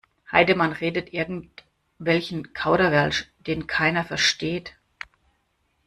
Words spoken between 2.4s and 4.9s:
Kauderwelsch, den keiner versteht.